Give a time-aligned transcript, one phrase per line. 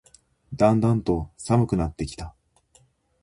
[0.55, 2.33] だんだんと寒くなってきた